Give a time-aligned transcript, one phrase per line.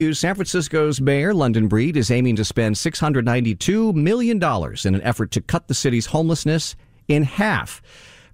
[0.00, 5.40] San Francisco's Mayor London Breed is aiming to spend $692 million in an effort to
[5.40, 6.74] cut the city's homelessness
[7.06, 7.80] in half.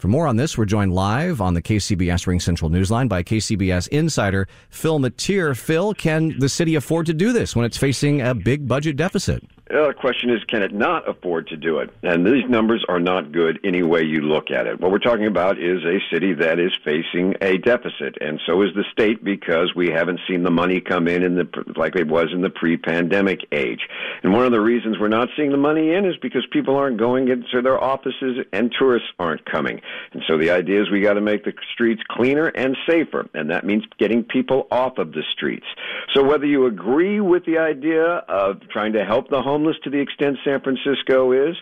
[0.01, 4.49] For more on this, we're joined live on the KCBS RingCentral Newsline by KCBS insider
[4.71, 5.54] Phil Matier.
[5.54, 9.45] Phil, can the city afford to do this when it's facing a big budget deficit?
[9.71, 11.91] The question is, can it not afford to do it?
[12.03, 14.81] And these numbers are not good any way you look at it.
[14.81, 18.74] What we're talking about is a city that is facing a deficit, and so is
[18.74, 21.46] the state because we haven't seen the money come in in the
[21.77, 23.82] like it was in the pre-pandemic age.
[24.24, 26.98] And one of the reasons we're not seeing the money in is because people aren't
[26.98, 29.80] going into their offices and tourists aren't coming.
[30.12, 33.50] And so the idea is we got to make the streets cleaner and safer, and
[33.50, 35.66] that means getting people off of the streets.
[36.14, 39.98] So whether you agree with the idea of trying to help the homeless to the
[39.98, 41.56] extent San Francisco is,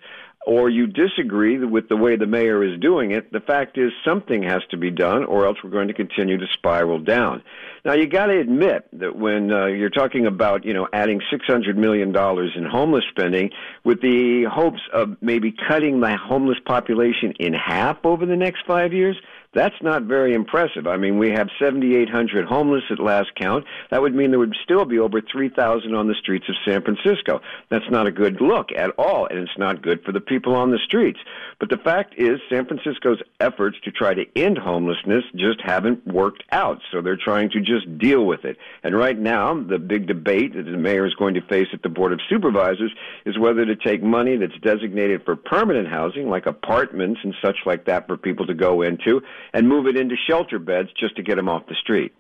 [0.49, 4.43] or you disagree with the way the mayor is doing it, the fact is something
[4.43, 7.43] has to be done, or else we're going to continue to spiral down.
[7.85, 11.77] Now, you got to admit that when uh, you're talking about, you know, adding $600
[11.77, 13.51] million in homeless spending
[13.85, 18.95] with the hopes of maybe cutting the homeless population in half over the next five
[18.95, 19.19] years,
[19.55, 20.87] that's not very impressive.
[20.87, 23.65] I mean, we have 7,800 homeless at last count.
[23.91, 27.41] That would mean there would still be over 3,000 on the streets of San Francisco.
[27.71, 30.71] That's not a good look at all, and it's not good for the people on
[30.71, 31.19] the streets.
[31.59, 36.45] But the fact is, San Francisco's efforts to try to end homelessness just haven't worked
[36.53, 36.81] out.
[36.93, 38.59] So they're trying to just deal with it.
[38.83, 41.89] And right now, the big debate that the mayor is going to face at the
[41.89, 42.93] Board of Supervisors
[43.25, 47.87] is whether to take money that's designated for permanent housing, like apartments and such like
[47.87, 49.23] that for people to go into,
[49.53, 52.13] and move it into shelter beds just to get them off the street.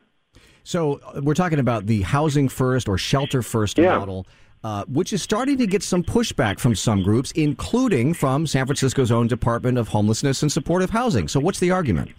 [0.65, 3.99] So uh, we're talking about the housing first or shelter first yeah.
[3.99, 4.27] model.
[4.65, 9.13] Uh, which is starting to get some pushback from some groups, including from San Francisco's
[9.13, 11.29] own Department of Homelessness and Supportive Housing.
[11.29, 12.11] So, what's the argument?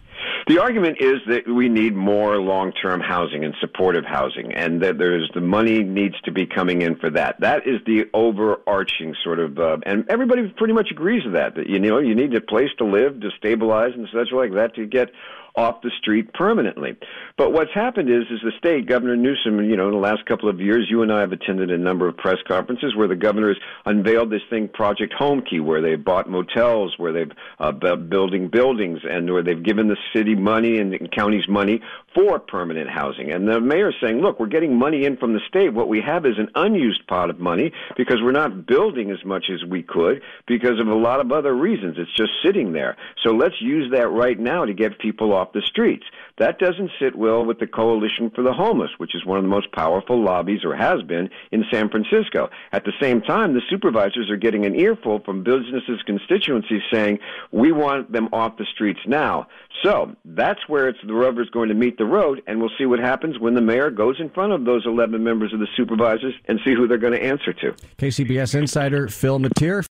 [0.49, 5.29] The argument is that we need more long-term housing and supportive housing, and that there's
[5.35, 7.39] the money needs to be coming in for that.
[7.39, 11.53] That is the overarching sort of, uh, and everybody pretty much agrees with that.
[11.53, 14.73] That you know you need a place to live, to stabilize, and such like that
[14.73, 15.11] to get
[15.55, 16.95] off the street permanently.
[17.37, 20.49] But what's happened is, is the state, Governor Newsom, you know, in the last couple
[20.49, 23.49] of years, you and I have attended a number of press conferences where the governor
[23.49, 28.99] has unveiled this thing, Project Homekey, where they've bought motels, where they've uh, building buildings,
[29.03, 31.81] and where they've given the city money and the counties money
[32.15, 33.31] for permanent housing.
[33.31, 35.73] And the mayor's saying, look, we're getting money in from the state.
[35.73, 39.45] What we have is an unused pot of money because we're not building as much
[39.53, 41.97] as we could because of a lot of other reasons.
[41.97, 42.97] It's just sitting there.
[43.23, 46.05] So let's use that right now to get people off the streets.
[46.37, 49.49] That doesn't sit well with the Coalition for the Homeless, which is one of the
[49.49, 52.49] most powerful lobbies, or has been, in San Francisco.
[52.71, 57.19] At the same time, the supervisors are getting an earful from businesses' constituencies saying,
[57.51, 59.47] we want them off the streets now.
[59.83, 62.99] So that's where it's the rubber's going to meet the road, and we'll see what
[62.99, 66.59] happens when the mayor goes in front of those 11 members of the supervisors and
[66.63, 67.73] see who they're going to answer to.
[67.97, 69.83] KCBS insider Phil Matier.